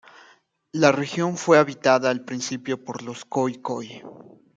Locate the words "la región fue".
0.73-1.59